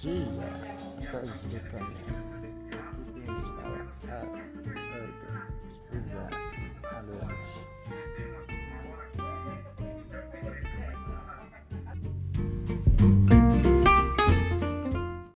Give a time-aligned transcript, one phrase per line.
[0.00, 0.44] 是呀，
[1.10, 2.15] 他就是这样的。